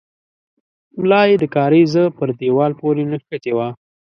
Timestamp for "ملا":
1.01-1.21